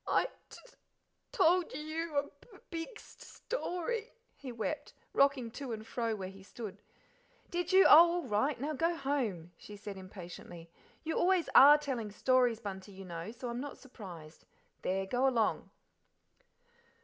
"I 0.07 0.25
t 0.49 0.57
t 0.65 0.73
told 1.31 1.65
y 1.65 1.71
y 1.75 1.79
you 1.79 2.17
a 2.17 2.23
b 2.23 2.29
b 2.53 2.57
big 2.71 2.99
st 2.99 3.21
st 3.21 3.33
story;" 3.35 4.11
he 4.35 4.51
wept, 4.51 4.93
rocking 5.13 5.51
to 5.51 5.73
and 5.73 5.85
fro 5.85 6.15
where 6.15 6.27
he 6.29 6.41
stood. 6.41 6.81
"Did 7.51 7.71
you? 7.71 7.85
Oh, 7.85 8.13
all 8.13 8.23
right! 8.23 8.59
Now 8.59 8.73
go 8.73 8.95
home," 8.95 9.51
she 9.59 9.75
said 9.75 9.97
impatiently. 9.99 10.71
"You 11.03 11.19
always 11.19 11.49
ARE 11.53 11.77
telling 11.77 12.11
stories, 12.11 12.59
Bunty, 12.59 12.91
you 12.93 13.05
know, 13.05 13.31
so 13.31 13.47
I'm 13.49 13.61
not 13.61 13.77
surprised. 13.77 14.47
There 14.81 15.05
go 15.05 15.27
along." 15.27 15.69